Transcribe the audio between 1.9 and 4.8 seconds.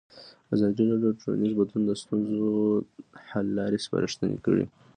ستونزو حل لارې سپارښتنې کړي.